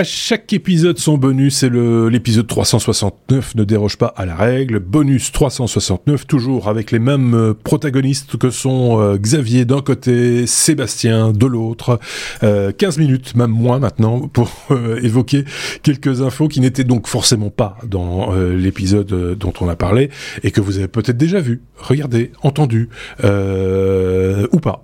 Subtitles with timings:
[0.00, 4.78] À chaque épisode son bonus, c'est l'épisode 369 ne déroge pas à la règle.
[4.78, 11.32] Bonus 369, toujours avec les mêmes euh, protagonistes que sont euh, Xavier d'un côté, Sébastien
[11.32, 12.00] de l'autre.
[12.40, 14.50] 15 euh, minutes, même moins maintenant, pour
[15.02, 15.44] évoquer
[15.82, 20.08] quelques infos qui n'étaient donc forcément pas dans l'épisode dont on a parlé
[20.42, 22.88] et que vous avez peut-être déjà vu, regardé, entendu
[23.22, 24.82] ou pas.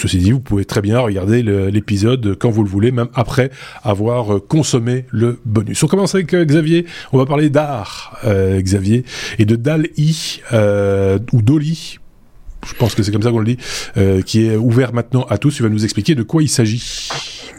[0.00, 3.50] Ceci dit, vous pouvez très bien regarder l'épisode quand vous le voulez, même après
[3.82, 5.82] avoir euh, consommé le bonus.
[5.82, 6.86] On commence avec euh, Xavier.
[7.12, 9.04] On va parler d'art, euh, Xavier,
[9.40, 10.42] et de Dal-I,
[11.32, 11.98] ou Dolly,
[12.66, 13.58] je pense que c'est comme ça qu'on le dit,
[14.24, 15.56] qui est ouvert maintenant à tous.
[15.56, 17.08] Tu vas nous expliquer de quoi il s'agit.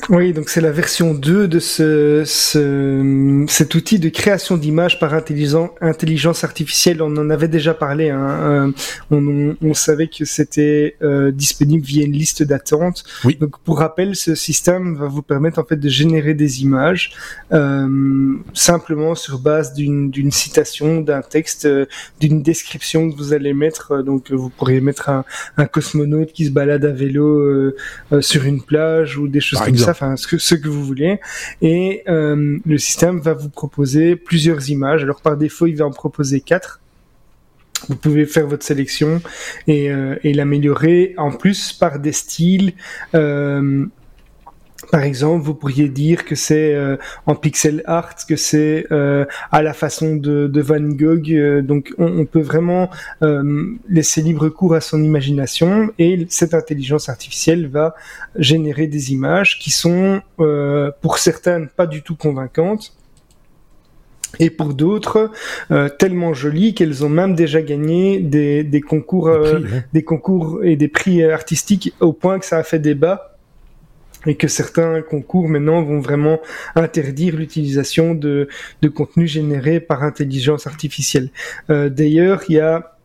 [0.10, 5.14] Oui, donc c'est la version 2 de ce, ce cet outil de création d'images par
[5.14, 7.04] intelligence artificielle.
[7.04, 8.10] On en avait déjà parlé.
[8.10, 8.30] Hein.
[8.42, 8.72] Euh,
[9.12, 13.04] on, on, savait que c'était euh, disponible via une liste d'attente.
[13.24, 13.38] Oui.
[13.40, 17.12] Donc pour rappel, ce système va vous permettre en fait de générer des images
[17.52, 21.86] euh, simplement sur base d'une citation, d'un texte, euh,
[22.20, 24.02] d'une description que vous allez mettre.
[24.02, 25.24] Donc vous pourriez mettre un,
[25.58, 27.72] un cosmonaute qui se balade à vélo
[28.22, 31.20] sur une plage ou des choses comme ça enfin ce que, ce que vous voulez.
[31.62, 35.04] Et euh, le système va vous proposer plusieurs images.
[35.04, 36.80] Alors par défaut, il va en proposer quatre.
[37.88, 39.22] Vous pouvez faire votre sélection
[39.68, 42.74] et, euh, l'améliorer en plus par des styles.
[43.16, 43.86] Euh,
[44.92, 49.62] par exemple, vous pourriez dire que c'est euh, en pixel art, que c'est euh, à
[49.62, 51.32] la façon de, de Van Gogh.
[51.32, 52.90] Euh, donc, on, on, peut vraiment
[53.90, 57.96] laisser libre cours à son imagination et cette intelligence artificielle va
[58.36, 60.22] générer des images qui sont,
[61.02, 62.94] pour certaines, pas du tout convaincantes.
[64.38, 65.32] Et pour d'autres,
[65.98, 69.32] tellement jolies qu'elles ont même déjà gagné des, des concours,
[69.94, 73.39] des concours et des prix artistiques au point que ça a fait débat
[74.26, 76.40] et que certains concours maintenant vont vraiment
[76.76, 78.48] interdire l'utilisation de,
[78.82, 81.30] de contenu généré par intelligence artificielle.
[81.70, 82.96] Euh, D'ailleurs, il y a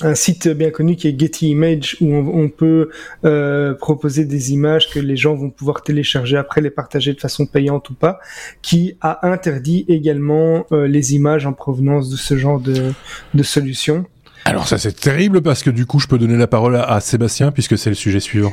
[0.00, 2.90] un site bien connu qui est Getty Image où on, peut
[3.24, 7.46] euh, proposer des images que les gens vont pouvoir télécharger après les partager de façon
[7.46, 8.20] payante ou pas,
[8.62, 12.92] qui a interdit également euh, les images en provenance de ce genre de,
[13.34, 14.06] de solutions.
[14.44, 17.50] Alors ça c'est terrible parce que du coup je peux donner la parole à Sébastien
[17.50, 18.52] puisque c'est le sujet suivant.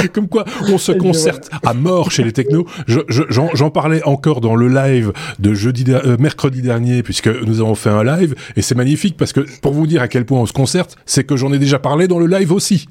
[0.12, 2.66] Comme quoi, on se concerte à mort chez les technos.
[2.86, 7.90] J'en parlais encore dans le live de jeudi, euh, mercredi dernier, puisque nous avons fait
[7.90, 10.52] un live, et c'est magnifique parce que pour vous dire à quel point on se
[10.52, 12.86] concerte, c'est que j'en ai déjà parlé dans le live aussi.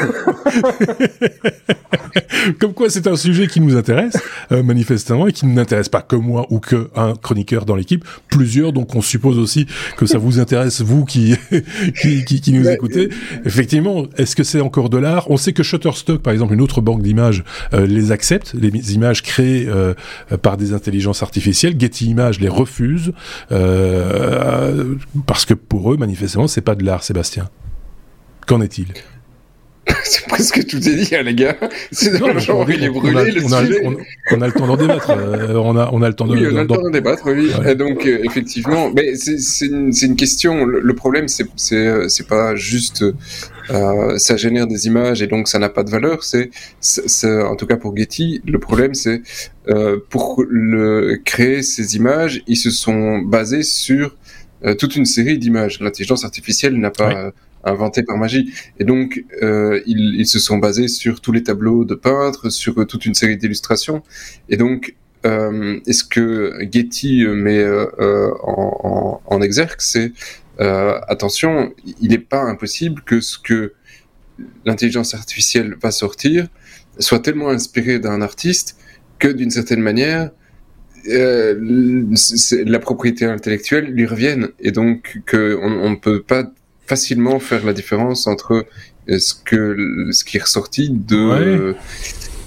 [2.59, 4.17] Comme quoi, c'est un sujet qui nous intéresse
[4.51, 8.05] euh, manifestement et qui ne n'intéresse pas que moi ou que un chroniqueur dans l'équipe,
[8.29, 8.73] plusieurs.
[8.73, 11.37] Donc, on suppose aussi que ça vous intéresse vous qui
[12.01, 13.09] qui, qui, qui, nous écoutez.
[13.45, 15.31] Effectivement, est-ce que c'est encore de l'art?
[15.31, 17.45] On sait que Shutterstock, par exemple, une autre banque d'images,
[17.75, 19.95] euh, les accepte, les images créées euh,
[20.43, 21.79] par des intelligences artificielles.
[21.79, 23.13] Getty Images les refuse
[25.27, 27.49] parce que pour eux, manifestement, c'est pas de l'art, Sébastien.
[28.47, 28.87] Qu'en est-il?
[30.05, 31.57] C'est presque tout est dit, hein, les gars.
[31.91, 33.63] C'est dans le genre, il est brûlé, le on a,
[34.31, 35.11] On, a le temps d'en débattre.
[35.11, 37.23] Euh, on, a, on a le temps de, oui, on a le temps d'en débattre,
[37.27, 37.51] oui.
[37.69, 40.65] Et donc, euh, effectivement, mais c'est une, une, question.
[40.65, 43.05] Le, problème, c'est euh, c'est pas juste
[43.73, 46.25] euh, ça génère des images et donc ça n'a pas de valeur.
[46.25, 46.51] C'est
[47.25, 49.23] en tout cas pour Getty, le problème, c'est
[49.69, 54.17] euh, pour le créer ces images, ils se sont basés sur
[54.79, 55.81] toute une série d'images.
[55.81, 57.33] L'intelligence artificielle n'a pas
[57.65, 58.53] inventé par magie.
[58.79, 62.87] Et donc, euh, ils, ils, se sont basés sur tous les tableaux de peintres, sur
[62.87, 64.03] toute une série d'illustrations.
[64.49, 64.95] Et donc,
[65.25, 70.13] euh, est-ce que Getty met euh, euh en, en, en, exergue, c'est
[70.61, 73.73] euh, attention, il n'est pas impossible que ce que
[74.65, 76.49] l'intelligence artificielle va sortir
[76.99, 78.77] soit tellement inspiré d'un artiste
[79.19, 80.31] que d'une certaine manière,
[81.09, 81.55] euh,
[82.65, 84.49] la propriété intellectuelle lui revienne.
[84.61, 86.45] Et donc qu'on ne peut pas
[86.87, 88.67] facilement faire la différence entre
[89.09, 91.75] euh, ce que ce qui est ressorti de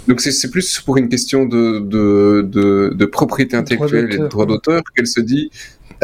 [0.07, 4.45] donc c'est plus pour une question de de, de, de propriété intellectuelle et de droit
[4.45, 5.50] d'auteur qu'elle se dit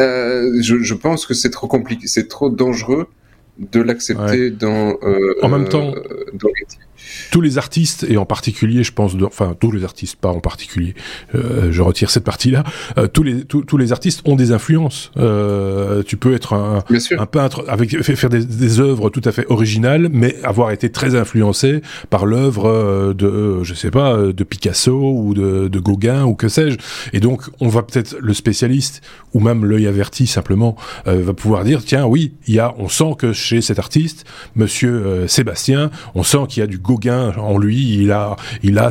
[0.00, 3.06] euh, je, je pense que c'est trop compliqué c'est trop dangereux
[3.58, 5.94] de l'accepter dans euh, en même temps
[6.34, 6.48] dans
[7.30, 10.40] tous les artistes, et en particulier, je pense, de, enfin tous les artistes, pas en
[10.40, 10.94] particulier,
[11.34, 12.64] euh, je retire cette partie-là,
[12.98, 15.10] euh, tous, les, tous, les artistes ont des influences.
[15.16, 16.84] Euh, tu peux être un,
[17.18, 21.14] un peintre, avec faire des, des, œuvres tout à fait originales, mais avoir été très
[21.14, 26.34] influencé par l'œuvre euh, de, je sais pas, de Picasso ou de, de Gauguin ou
[26.34, 26.76] que sais-je.
[27.12, 29.02] Et donc, on va peut-être, le spécialiste,
[29.34, 30.76] ou même l'œil averti simplement,
[31.06, 34.24] euh, va pouvoir dire, tiens, oui, il y a, on sent que chez cet artiste,
[34.56, 38.78] monsieur Sébastien, on sent qu'il y a du Gauguin Gauguin en lui, il a, il
[38.78, 38.90] a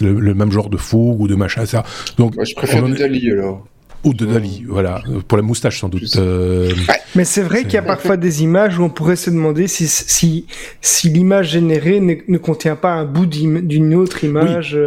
[0.00, 1.82] le, même genre de fougue ou de machin, ça.
[2.16, 3.66] Donc, je préfère Dali alors.
[4.04, 6.14] Ou de Dali, voilà, pour la moustache sans doute.
[6.16, 6.70] Euh,
[7.16, 9.88] Mais c'est vrai qu'il y a parfois des images où on pourrait se demander si,
[9.88, 10.46] si,
[10.80, 14.74] si l'image générée ne, contient pas un bout d'une autre image.
[14.74, 14.80] Oui.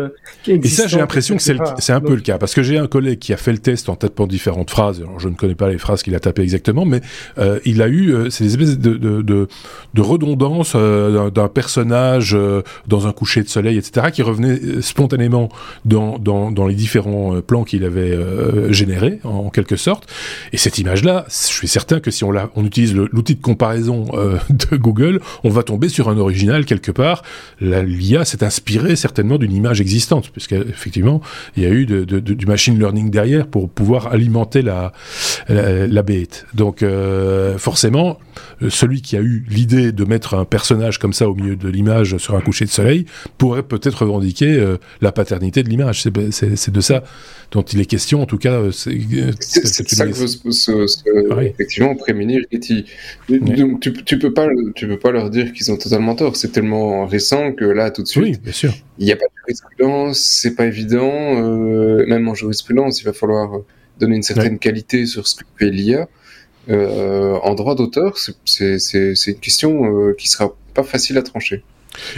[0.53, 2.87] Euh, Et ça, j'ai l'impression que c'est un peu le cas, parce que j'ai un
[2.87, 5.01] collègue qui a fait le test en tapant différentes phrases.
[5.01, 7.01] Alors, je ne connais pas les phrases qu'il a tapées exactement, mais
[7.37, 9.47] euh, il a eu, euh, c'est des espèces de, de, de,
[9.93, 12.37] de redondance d'un personnage
[12.87, 15.49] dans un coucher de soleil, etc., qui revenait spontanément
[15.83, 18.17] dans, dans, dans les différents plans qu'il avait
[18.69, 20.09] générés en, quelque sorte.
[20.53, 22.33] Et cette image-là, je suis certain que si on,
[22.63, 27.23] utilise l'outil de comparaison euh, de Google, on va tomber sur un original quelque part.
[27.59, 31.21] L'IA s'est inspirée certainement d'une image existante, puisqu'effectivement,
[31.55, 34.93] il y a eu du machine learning derrière pour pouvoir alimenter la,
[35.49, 36.45] la, bête.
[36.53, 38.19] Donc euh, forcément,
[38.69, 42.17] celui qui a eu l'idée de mettre un personnage comme ça au milieu de l'image
[42.17, 43.05] sur un coucher de soleil
[43.37, 46.01] pourrait peut-être revendiquer euh, la paternité de l'image.
[46.01, 47.03] C'est de ça
[47.51, 48.59] dont il est question, en tout cas.
[49.39, 52.85] C'est ça que veut effectivement prémunir Getty.
[53.29, 56.35] Donc tu, tu peux pas, tu peux pas leur dire qu'ils ont totalement tort.
[56.35, 58.73] C'est tellement récent que là, tout de suite, oui, bien sûr.
[58.99, 61.11] il n'y a pas de jurisprudence, c'est pas évident.
[61.11, 63.61] Euh, même en jurisprudence, il va falloir
[63.99, 66.07] donner une certaine qualité sur ce que fait l'IA.
[66.69, 68.77] Euh, en droit d'auteur, c'est
[69.27, 71.63] une question euh, qui sera pas facile à trancher.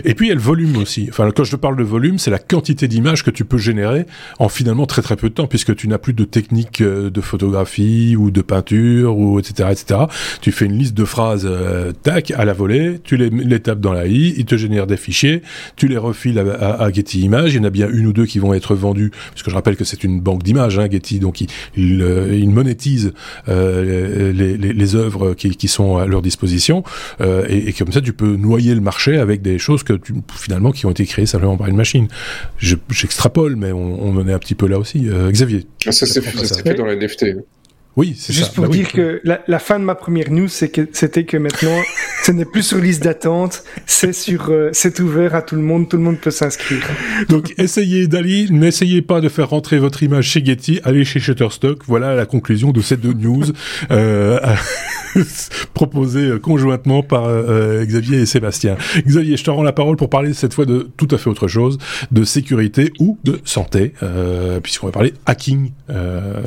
[0.06, 1.08] Et puis il y a le volume aussi.
[1.10, 4.06] Enfin, quand je parle de volume, c'est la quantité d'images que tu peux générer
[4.40, 7.22] en finalement très très peu de temps, puisque tu n'as plus de technique euh, de
[7.22, 10.02] photographie ou de peinture ou etc etc.
[10.42, 13.94] Tu fais une liste de phrases, euh, tac, à la volée, tu les, tapes dans
[13.94, 15.42] la i, il te génère des fichiers,
[15.76, 17.54] tu les refiles à, Getty Images.
[17.54, 19.56] Il y en a bien une ou deux qui vont être vendus, parce que je
[19.56, 23.14] rappelle que c'est une banque d'images, hein, Getty, donc il, il, euh, il monétise
[23.48, 26.84] les, les, les, œuvres qui, qui, sont à leur disposition,
[27.22, 30.72] et, et comme ça tu peux noyer le marché avec des choses que tu, finalement
[30.72, 32.08] qui ont été créées simplement par une machine.
[32.60, 35.10] J'extrapole, mais on, on, en est un petit peu là aussi.
[35.10, 35.66] Euh, Xavier.
[35.86, 37.26] Ah, ça s'est fait, dans les NFT.
[37.96, 40.70] Oui, c'est Juste pour bah dire que la, la, fin de ma première news, c'est
[40.70, 41.80] que c'était que maintenant,
[42.24, 45.88] ce n'est plus sur liste d'attente, c'est sur, euh, c'est ouvert à tout le monde,
[45.88, 46.84] tout le monde peut s'inscrire.
[47.30, 51.84] Donc, essayez Dali, n'essayez pas de faire rentrer votre image chez Getty, allez chez Shutterstock.
[51.86, 53.44] Voilà la conclusion de ces deux news
[53.92, 54.40] euh,
[55.76, 58.76] proposées conjointement par euh, Xavier et Sébastien.
[59.06, 61.48] Xavier, je te rends la parole pour parler cette fois de tout à fait autre
[61.48, 61.78] chose,
[62.12, 65.72] de sécurité ou de santé, euh, puisqu'on va parler hacking.
[65.92, 66.42] Euh,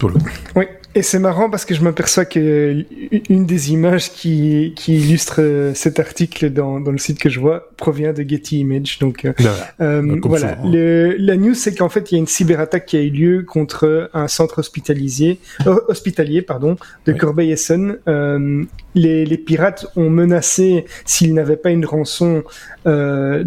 [0.00, 0.30] pour le coup.
[0.56, 0.64] Oui.
[0.94, 2.84] Et c'est marrant parce que je m'aperçois que
[3.28, 7.38] une des images qui, qui illustre euh, cet article dans, dans le site que je
[7.38, 8.98] vois provient de Getty Image.
[8.98, 9.32] Donc euh,
[9.80, 13.02] euh voilà, le, la news c'est qu'en fait il y a une cyberattaque qui a
[13.02, 16.76] eu lieu contre un centre hospitalier, euh, hospitalier pardon,
[17.06, 17.98] de Corbeil-Essonne.
[18.08, 18.64] Euh,
[18.96, 22.42] les, les, pirates ont menacé s'ils n'avaient pas une rançon
[22.84, 23.44] de,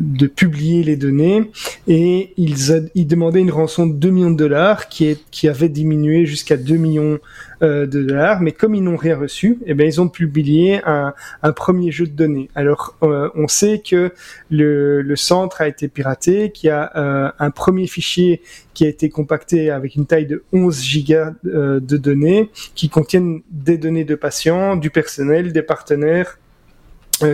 [0.00, 1.50] de publier les données
[1.86, 5.48] et ils, a, ils demandaient une rançon de 2 millions de dollars qui, est, qui
[5.48, 7.18] avait diminué jusqu'à 2 millions
[7.60, 11.12] euh, de dollars, mais comme ils n'ont rien reçu, eh bien, ils ont publié un,
[11.56, 12.48] premier jeu de données.
[12.54, 14.12] Alors, euh, on sait que
[14.48, 18.42] le, centre a été piraté, qu'il y a euh, un premier fichier
[18.74, 23.76] qui a été compacté avec une taille de 11 gigas de données, qui contiennent des
[23.76, 26.38] données de patients, du personnel, des partenaires,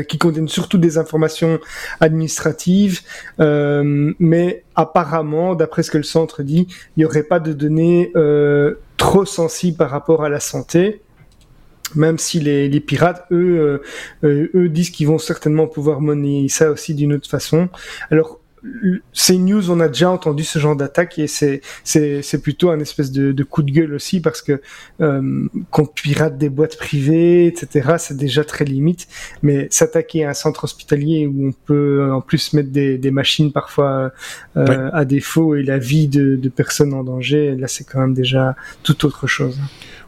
[0.08, 1.60] qui contiennent surtout des informations
[2.00, 3.02] administratives,
[3.38, 8.10] mais apparemment, d'après ce que le centre dit, il n'y aurait pas de données
[8.96, 11.02] trop sensibles par rapport à la santé.
[11.94, 13.82] Même si les, pirates, eux,
[14.24, 17.68] euh, eux disent qu'ils vont certainement pouvoir monnayer ça aussi d'une autre façon.
[18.10, 18.40] Alors,
[19.12, 23.12] ces news, on a déjà entendu ce genre d'attaque et c'est c'est plutôt un espèce
[23.12, 24.60] de, de, coup de gueule aussi parce que
[25.00, 27.96] euh, qu'on pirate des boîtes privées, etc.
[27.98, 29.06] C'est déjà très limite,
[29.42, 33.52] mais s'attaquer à un centre hospitalier où on peut en plus mettre des, des machines
[33.52, 34.12] parfois
[34.56, 38.14] euh, à défaut et la vie de, de personnes en danger, là c'est quand même
[38.14, 39.58] déjà tout autre chose.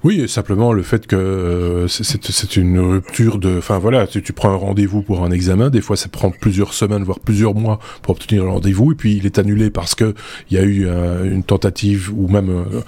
[0.04, 3.58] Oui, et simplement le fait que euh, c'est une rupture de...
[3.58, 7.02] Enfin voilà, tu prends un rendez-vous pour un examen, des fois ça prend plusieurs semaines,
[7.02, 10.14] voire plusieurs mois pour obtenir rendez-vous, et puis il est annulé parce que
[10.50, 10.86] il y a eu
[11.24, 12.80] une tentative ou même euh,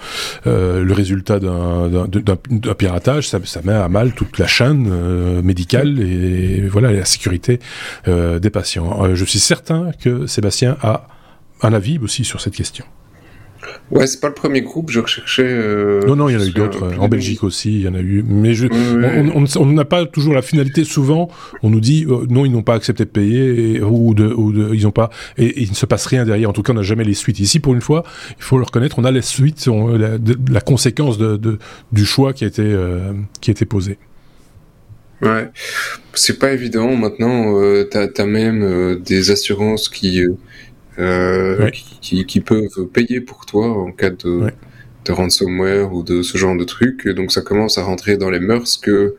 [0.47, 6.67] euh le résultat d'un piratage, ça, met à mal toute la chaîne euh, médicale et
[6.67, 7.59] voilà la sécurité
[8.07, 9.13] euh, des patients.
[9.13, 11.07] je suis certain que Sébastien a
[11.61, 12.85] un avis aussi sur cette question.
[13.91, 15.45] Ouais, c'est pas le premier groupe, je recherchais.
[15.45, 16.93] Euh, non, non, il y en a eu d'autres.
[16.99, 18.23] En Belgique aussi, il y en a eu.
[18.27, 18.67] Mais je,
[19.57, 20.83] on n'a pas toujours la finalité.
[20.83, 21.29] Souvent,
[21.63, 24.73] on nous dit euh, non, ils n'ont pas accepté de payer ou, de, ou de,
[24.73, 25.09] ils n'ont pas.
[25.37, 26.49] Et, il ne se passe rien derrière.
[26.49, 27.39] En tout cas, on n'a jamais les suites.
[27.39, 28.03] Ici, pour une fois,
[28.37, 30.11] il faut le reconnaître, on a les suites, on, la,
[30.49, 31.57] la, conséquence de, de,
[31.91, 33.97] du choix qui a été, euh, qui a été posé.
[35.21, 35.49] Ouais,
[36.13, 36.95] c'est pas évident.
[36.95, 40.21] Maintenant, euh, t'as as même euh, des assurances qui,
[40.99, 41.69] euh,
[42.01, 44.51] qui, qui, peuvent payer pour toi en cas de,
[45.05, 47.07] de ransomware ou de ce genre de truc.
[47.07, 49.15] Donc ça commence à rentrer dans les mœurs que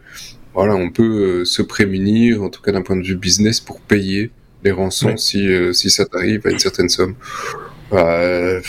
[0.54, 4.30] voilà, on peut se prémunir, en tout cas d'un point de vue business, pour payer
[4.64, 7.14] les rançons si, si ça t'arrive à une certaine somme.
[7.92, 8.60] ouais,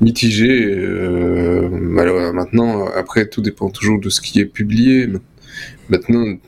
[0.00, 0.64] mitigé.
[0.66, 5.08] Euh, alors maintenant, après, tout dépend toujours de ce qui est publié.
[5.88, 6.38] Maintenant,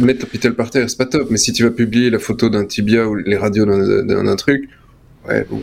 [0.00, 1.28] mettre l'hôpital par terre, c'est pas top.
[1.30, 4.68] Mais si tu vas publier la photo d'un tibia ou les radios d'un truc,
[5.28, 5.62] ouais, bon.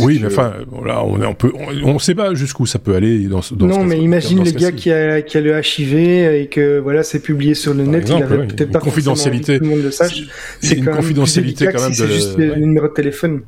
[0.00, 0.54] Oui, mais enfin,
[0.84, 1.52] là, on, on peut,
[1.84, 4.90] on, sait pas jusqu'où ça peut aller dans, dans Non, mais imagine le gars qui
[4.90, 8.46] a, qui a le HIV et que voilà, c'est publié sur le net, il avait
[8.46, 9.58] peut-être pas confidentialité.
[9.58, 10.24] tout le monde le sache.
[10.60, 11.94] C'est une confidentialité quand même de.
[11.94, 13.42] C'est juste le numéro de téléphone.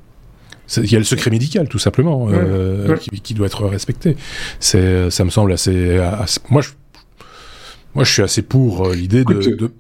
[0.77, 4.17] Il y a le secret médical, tout simplement, euh, Qui, qui, doit être respecté.
[4.61, 5.99] C'est, ça me semble assez.
[6.51, 6.69] moi, je,
[7.95, 9.71] moi, je suis assez pour euh, l'idée de, de,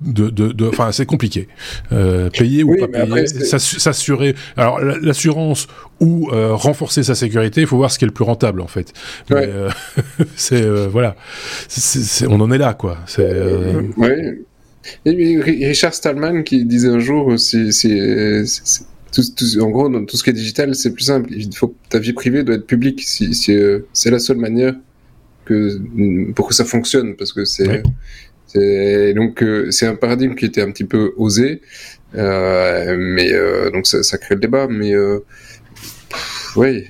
[0.00, 1.48] de, de, de, enfin, c'est compliqué.
[1.92, 4.34] Euh, payer ou pas payer, s'assurer.
[4.56, 5.68] Alors, l'assurance
[6.00, 8.66] ou euh, renforcer sa sécurité, il faut voir ce qui est le plus rentable, en
[8.66, 8.92] fait.
[9.30, 9.70] Mais, euh,
[10.36, 11.16] c'est voilà,
[12.28, 12.98] on en est là, quoi.
[13.06, 13.32] C'est.
[13.96, 14.40] Ouais.
[15.06, 17.70] Richard Stallman qui disait un jour, c'est
[19.60, 21.30] en gros, dans tout ce qui est digital, c'est plus simple.
[21.32, 23.02] Il faut ta vie privée doit être publique.
[23.02, 24.74] Si, euh, c'est la seule manière
[25.52, 27.82] que pour que ça fonctionne, parce que c'est
[29.14, 31.62] donc euh, c'est un paradigme qui était un petit peu osé,
[32.14, 33.32] euh, mais
[33.72, 34.66] donc ça, ça, crée le débat.
[34.68, 34.92] Mais
[36.56, 36.86] oui,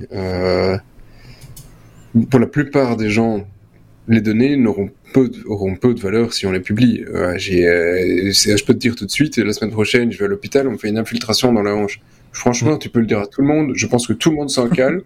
[2.31, 3.47] pour la plupart des gens,
[4.09, 7.05] les données n'auront peu auront peu de valeur si on les publie.
[7.09, 10.29] Euh, euh, je peux te dire tout de suite, la semaine prochaine, je vais à
[10.29, 12.01] l'hôpital, on me fait une infiltration dans la hanche.
[12.33, 13.73] Franchement, tu peux le dire à tout le monde.
[13.75, 15.03] Je pense que tout le monde s'en cale.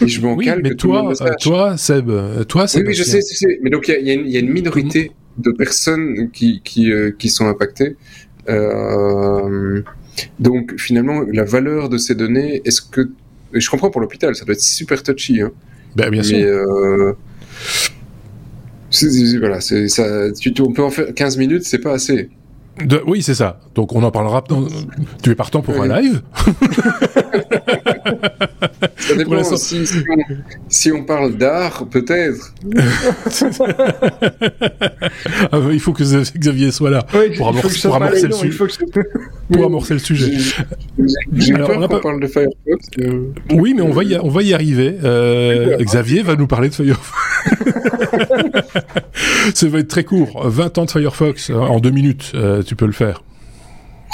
[0.00, 2.10] et je m'en cale mais que toi, tout le monde euh, toi, Seb,
[2.48, 2.82] toi, Seb.
[2.82, 3.58] Oui, oui, je sais, je sais.
[3.62, 7.96] Mais donc, il y, y, a une minorité de personnes qui, qui, qui sont impactées.
[8.48, 9.82] Euh,
[10.38, 13.10] donc, finalement, la valeur de ces données, est-ce que.
[13.52, 15.40] Je comprends pour l'hôpital, ça doit être super touchy.
[15.40, 15.52] Hein.
[15.94, 16.38] Ben, bien sûr.
[16.38, 17.12] Euh,
[19.38, 20.32] voilà, c'est ça.
[20.32, 22.30] Tu, on peut en faire 15 minutes, c'est pas assez.
[22.82, 23.60] De, oui, c'est ça.
[23.74, 24.42] Donc on en parlera.
[24.48, 24.66] Dans,
[25.22, 26.22] tu es partant pour un live
[28.96, 29.44] Ça dépend.
[29.44, 30.16] Si, si, on,
[30.68, 32.52] si, on, parle d'art, peut-être.
[35.52, 36.02] ah, il faut que
[36.38, 37.02] Xavier soit là
[37.36, 38.58] pour, amorcer, pour amorcer le sujet.
[39.52, 40.32] Pour amorcer le sujet.
[41.32, 42.00] J'ai peur qu'on pas...
[42.00, 42.88] parle de Firefox.
[43.00, 43.32] Euh...
[43.52, 44.96] Oui, mais on va y, on va y arriver.
[45.04, 47.12] Euh, Xavier va nous parler de Firefox.
[49.54, 50.48] Ça va être très court.
[50.48, 53.22] 20 ans de Firefox euh, en deux minutes, euh, tu peux le faire.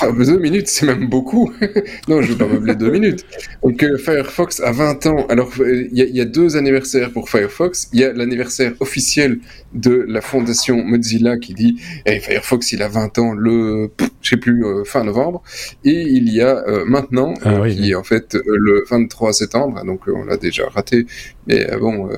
[0.03, 1.53] Ah, deux minutes, c'est même beaucoup.
[2.09, 3.27] non, je vais pas meubler deux minutes.
[3.63, 5.27] Donc euh, Firefox a 20 ans.
[5.29, 7.91] Alors, il y, a deux anniversaires pour Firefox.
[7.93, 9.41] Il y a l'anniversaire officiel
[9.75, 13.91] de la fondation Mozilla qui dit hey, Firefox, il a 20 ans le,
[14.23, 15.43] je sais plus, fin novembre.
[15.85, 20.25] Et il y a maintenant, ah qui est en fait le 23 septembre, donc on
[20.25, 21.05] l'a déjà raté,
[21.47, 22.09] mais bon,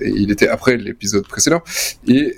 [0.00, 1.62] il était après l'épisode précédent.
[2.08, 2.34] Et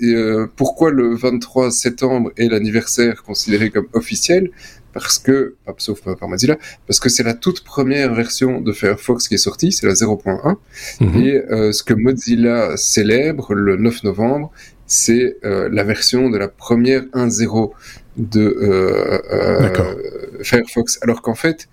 [0.55, 4.51] pourquoi le 23 septembre est l'anniversaire considéré comme officiel?
[4.93, 9.33] Parce que, sauf par Mozilla, parce que c'est la toute première version de Firefox qui
[9.33, 10.55] est sortie, c'est la 0.1,
[10.99, 11.21] mhm.
[11.21, 14.51] et euh, ce que Mozilla célèbre le 9 novembre,
[14.85, 17.71] c'est euh, la version de la première 1.0
[18.17, 19.95] de euh, euh
[20.43, 21.67] Firefox, alors qu'en fait,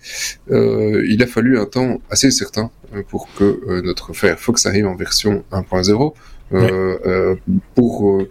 [0.49, 2.71] euh, il a fallu un temps assez certain
[3.09, 6.13] pour que notre Firefox arrive en version 1.0.
[6.53, 7.35] Euh,
[7.75, 8.25] pour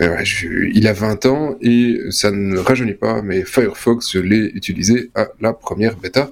[0.00, 5.28] il a 20 ans et ça ne rajeunit pas, mais Firefox, je l'ai utilisé à
[5.40, 6.30] la première bêta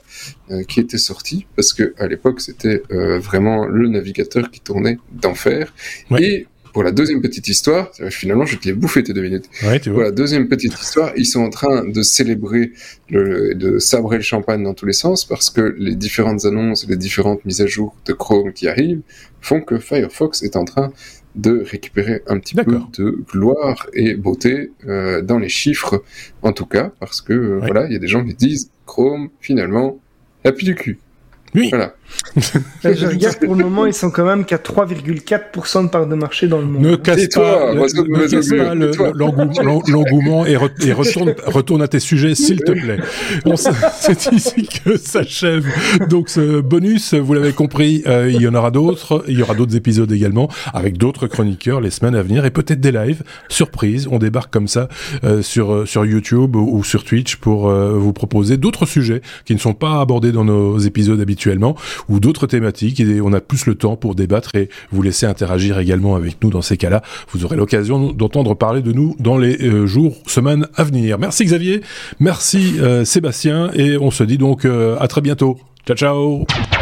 [0.51, 4.99] euh, qui était sortie parce que à l'époque c'était euh, vraiment le navigateur qui tournait
[5.11, 5.75] d'enfer.
[6.19, 9.49] Et pour la deuxième petite histoire, finalement je te l'ai bouffé tes deux minutes.
[9.87, 12.73] pour la deuxième petite histoire, ils sont en train de célébrer,
[13.09, 16.99] le, de sabrer le champagne dans tous les sens parce que les différentes annonces les
[16.99, 19.01] différentes mises à jour de Chrome qui arrivent
[19.41, 20.93] font que Firefox est en train
[21.35, 26.05] de récupérer un petit peu de gloire et beauté euh, dans les chiffres,
[26.43, 29.31] en tout cas, parce que euh, voilà, il y a des gens qui disent Chrome,
[29.41, 29.99] finalement,
[30.45, 30.99] a plus du cul.
[31.55, 31.71] Oui.
[31.71, 31.96] Voilà.
[32.37, 36.49] Je regarde pour le moment, ils sont quand même qu'à 3,4% de part de marché
[36.49, 36.83] dans le monde.
[36.83, 37.73] Ne casse pas,
[39.89, 42.99] l'engouement et, retourne, retourne à tes sujets, s'il te plaît.
[44.01, 45.67] C'est ici que s'achève.
[46.09, 49.25] Donc ce bonus, vous l'avez compris, euh, il y en aura d'autres.
[49.29, 52.81] Il y aura d'autres épisodes également avec d'autres chroniqueurs les semaines à venir et peut-être
[52.81, 53.23] des lives.
[53.49, 54.89] Surprise, on débarque comme ça
[55.25, 59.59] euh, sur euh, sur YouTube ou, sur Twitch pour vous proposer d'autres sujets qui ne
[59.59, 61.77] sont pas abordés dans nos épisodes habituellement
[62.09, 65.79] ou d'autres thématiques et on a plus le temps pour débattre et vous laisser interagir
[65.79, 67.03] également avec nous dans ces cas-là.
[67.31, 71.19] Vous aurez l'occasion d'entendre parler de nous dans les euh, jours, semaines à venir.
[71.19, 71.83] Merci Xavier,
[72.21, 75.59] merci euh, Sébastien et on se dit donc à très bientôt.
[75.87, 76.76] Ciao ciao